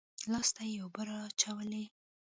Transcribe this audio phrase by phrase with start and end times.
[0.31, 1.83] لاس ته يې اوبه رااچولې.